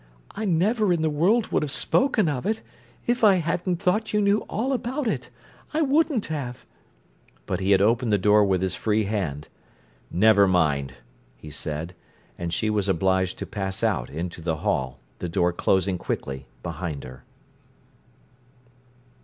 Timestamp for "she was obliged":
12.51-13.37